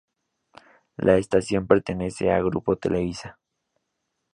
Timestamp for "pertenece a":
1.67-2.41